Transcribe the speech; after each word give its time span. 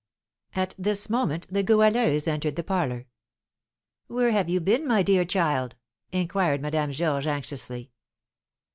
At 0.55 0.73
this 0.79 1.11
moment 1.11 1.45
the 1.51 1.61
Goualeuse 1.61 2.27
entered 2.27 2.55
the 2.55 2.63
parlour. 2.63 3.05
"Where 4.07 4.31
have 4.31 4.49
you 4.49 4.59
been, 4.59 4.87
my 4.87 5.03
dear 5.03 5.23
child?" 5.25 5.75
inquired 6.11 6.59
Madame 6.59 6.91
Georges, 6.91 7.27
anxiously. 7.27 7.91